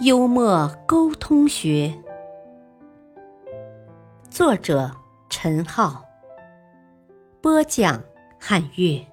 [0.00, 1.92] 幽默沟通学，
[4.30, 4.94] 作者。
[5.28, 6.04] 陈浩
[7.42, 8.02] 播讲，
[8.40, 9.06] 汉乐。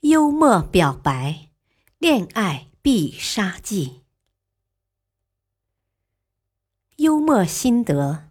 [0.00, 1.50] 幽默表白，
[1.98, 4.02] 恋爱必杀技。
[6.96, 8.30] 幽默心得：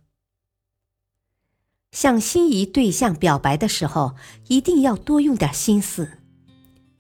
[1.92, 4.16] 向心仪对象表白的时候，
[4.48, 6.20] 一定要多用点心思。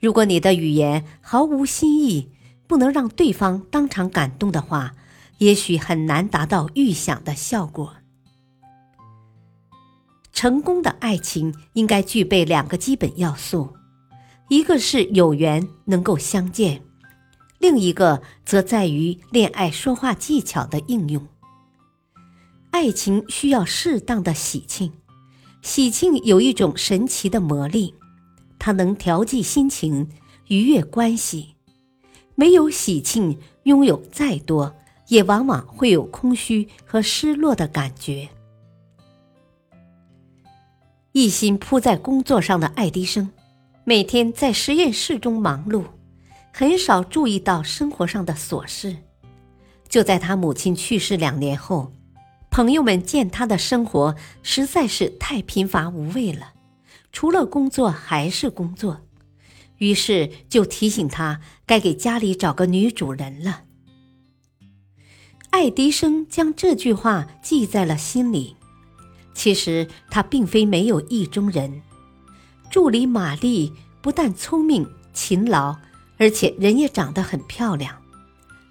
[0.05, 2.30] 如果你的语言毫无新意，
[2.68, 4.94] 不能让对方当场感动的话。
[5.40, 7.96] 也许很难达到预想的效果。
[10.32, 13.74] 成功的爱情应该具备两个基本要素，
[14.48, 16.84] 一个是有缘能够相见，
[17.57, 21.27] 另一个则在于恋爱说话技巧的应用。
[22.70, 24.94] 爱情需要适当的喜庆，
[25.63, 27.96] 喜庆有一种神奇的魔力，
[28.59, 30.09] 它能调剂心情，
[30.48, 31.55] 愉悦关系。
[32.35, 34.75] 没有喜庆，拥有再多。
[35.07, 38.27] 也往往会有空虚和失落的感觉。
[41.11, 43.29] 一心扑在工作上的爱迪生，
[43.83, 45.83] 每天在实验室中忙碌，
[46.51, 48.98] 很少注意到生活上的琐事。
[49.87, 51.91] 就在他母亲去世两年后，
[52.49, 56.54] 朋友们见他的生活实在是太贫乏无味了，
[57.16, 58.99] 除了工作还是工作，
[59.77, 63.62] 于是就提醒他该给家里找个女主人了。
[65.50, 68.57] 爱迪生将这句话记在了心里。
[69.34, 71.81] 其实他并非没有意中人，
[72.69, 75.78] 助理玛丽不但聪明勤劳，
[76.18, 77.95] 而且人也长得很漂亮，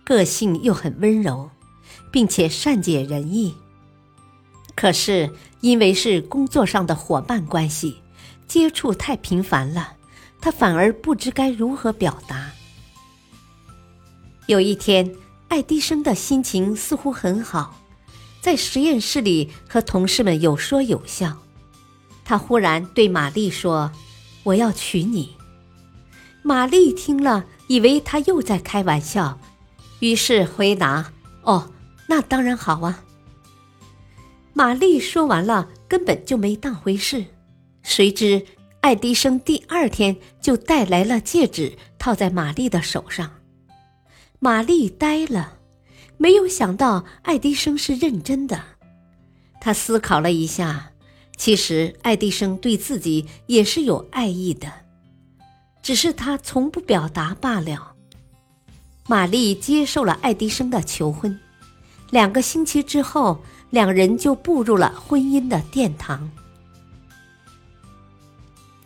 [0.04, 1.50] 个性又很温柔，
[2.12, 3.54] 并且善解人意。
[4.74, 5.30] 可是
[5.62, 8.02] 因为是工作上的伙伴关系，
[8.46, 9.94] 接触太频繁了，
[10.40, 12.50] 他反而不知该如何表达。
[14.46, 15.14] 有一天。
[15.46, 17.80] 爱迪生的心情似乎很好，
[18.40, 21.36] 在实验室里和同事们有说有笑。
[22.24, 23.92] 他忽然对玛丽说
[24.42, 25.36] ：“我要娶你。”
[26.42, 29.38] 玛丽听了，以为他又在开玩笑，
[30.00, 31.12] 于是回答
[31.44, 31.70] ：“哦，
[32.08, 33.04] 那当然好啊。”
[34.54, 37.26] 玛丽说完了，根本就没当回事。
[37.84, 38.44] 谁知
[38.80, 43.30] 爱迪生第二天就带来了戒指，套在玛丽的手上。
[44.40, 45.58] 玛丽呆了，
[46.16, 48.60] 没有想到爱迪生是认真的。
[49.60, 50.92] 他思考了一下，
[51.36, 54.72] 其实爱迪生对自己也是有爱意的，
[55.82, 57.92] 只是他从不表达罢了。
[59.06, 61.38] 玛丽接受了爱迪生的求婚，
[62.10, 66.30] 两个星期之后，两人就步入了婚姻的殿堂。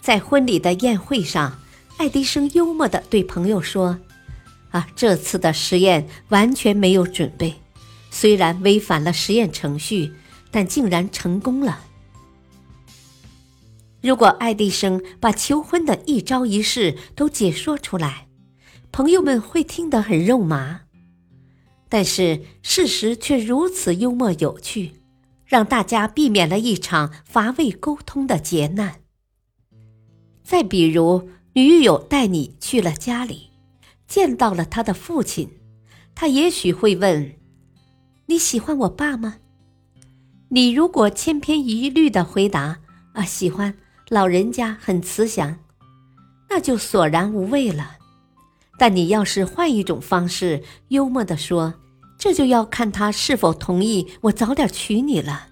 [0.08, 1.60] 在婚礼的宴会上，
[1.98, 3.98] 爱迪生幽默地对朋友说。
[4.70, 7.56] 啊，这次的实验完全没有准备，
[8.10, 10.14] 虽然违反了实验程序，
[10.50, 11.80] 但竟然成功了。
[14.00, 18.28] 如果爱迪生把求婚的一招一式都解说出来，
[18.90, 20.80] 朋友们会听得很肉麻。
[21.90, 25.02] 但是事实却如此幽默有趣，
[25.44, 29.00] 让大家避免了一场乏味沟通的劫难。
[30.48, 33.50] 再比如，女友带你去了家里。
[34.06, 35.50] 见到了他的父亲，
[36.14, 37.34] 他也许会问
[38.25, 39.37] ：“你喜欢我爸吗？”
[40.48, 42.78] 你如果千篇一律的回答
[43.12, 43.76] ：“啊，喜欢，
[44.08, 45.58] 老人家很慈祥”，
[46.48, 47.98] 那就索然无味了。
[48.78, 51.75] 但你要是换一种方式，幽默的说
[52.19, 55.49] ：“这就要看他是否同意我早点娶你了。”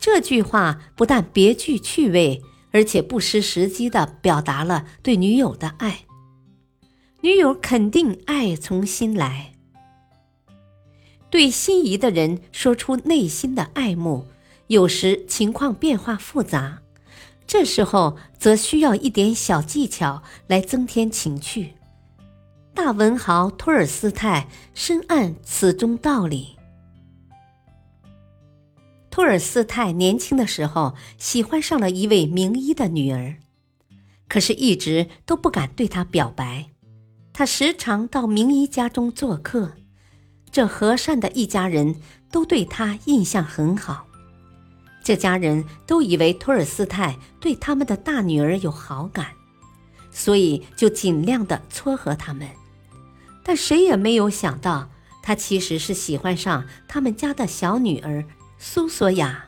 [0.00, 2.42] 这句话不但别具趣味，
[2.72, 6.00] 而且不失时机的表达了对女友的爱。
[7.22, 9.52] 女友肯定爱从心来，
[11.28, 14.26] 对心仪的人说出内心的爱慕，
[14.68, 16.80] 有时情况变化复杂，
[17.46, 21.74] 这时候则需要一点小技巧来增添情趣。
[22.72, 26.56] 大文豪托尔斯泰深谙此中道理。
[29.20, 33.36] 托尔斯泰年轻的时候喜欢上了一位名医的女儿，
[34.30, 36.70] 可是一直都不敢对她表白。
[37.34, 39.72] 他时常到名医家中做客，
[40.50, 41.96] 这和善的一家人
[42.32, 44.06] 都对他印象很好。
[45.04, 49.26] 这家人都以为托尔斯泰对他们的大女儿有好感，
[50.10, 52.48] 所以就尽量的撮合他们。
[53.44, 54.88] 但谁也没有想到，
[55.22, 58.24] 他其实是喜欢上他们家的小女儿
[58.62, 59.46] 苏索亚。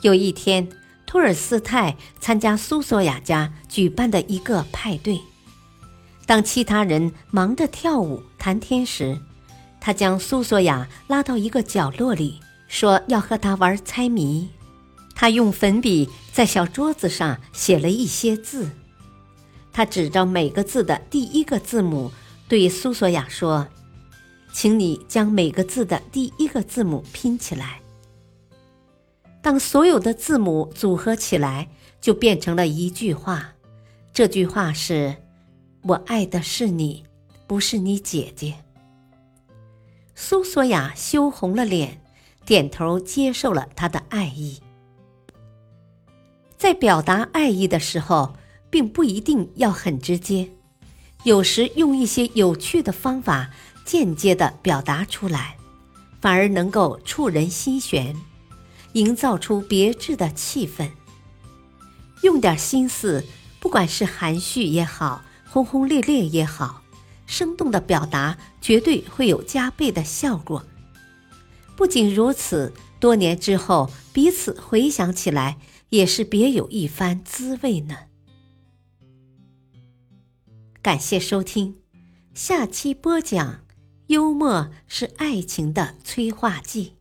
[0.00, 0.66] 有一天，
[1.06, 5.20] 托尔斯泰参加苏索亚家举办的一个派对，
[6.24, 9.20] 当其他人忙着跳舞谈天时，
[9.78, 12.40] 他将苏索亚拉到一个角落里。
[12.68, 14.48] 说要和他玩猜谜，
[15.14, 18.70] 他用粉笔在小桌子上写了一些字，
[19.72, 22.10] 他指着每个字的第一个字母，
[22.48, 23.68] 对苏索亚说
[24.52, 27.80] ：“请你将每个字的第一个字母拼起来。
[29.40, 31.68] 当所有的字母组合起来，
[32.00, 33.54] 就变成了一句话。
[34.12, 35.16] 这句话是：
[35.82, 37.04] 我爱的是你，
[37.46, 38.54] 不是你姐姐。”
[40.14, 42.00] 苏索亚羞红了脸。
[42.46, 44.58] 点头接受了他的爱意。
[46.56, 48.34] 在表达爱意的时候，
[48.70, 50.48] 并不一定要很直接，
[51.24, 53.50] 有时用一些有趣的方法
[53.88, 55.56] 间接的表达出来，
[56.20, 58.14] 反而能够触人心弦，
[58.92, 60.90] 营造出别致的气氛。
[62.22, 63.24] 用点心思，
[63.58, 66.82] 不管是含蓄也好，轰轰烈烈也好，
[67.26, 70.66] 生动的表达绝对会有加倍的效果。
[71.74, 75.56] 不仅如此，多年之后彼此回想起来，
[75.88, 77.96] 也是别有一番滋味呢。
[80.82, 81.76] 感谢收听，
[82.34, 83.60] 下期播讲：
[84.08, 86.96] 幽默是爱情的催化剂。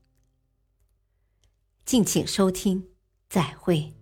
[1.85, 2.89] 敬请收听，
[3.29, 3.96] 再会。